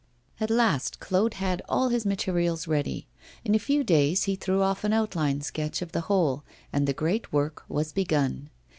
[0.39, 3.07] At last Claude had all his materials ready.
[3.45, 6.43] In a few days he threw off an outline sketch of the whole,
[6.73, 8.49] and the great work was begun.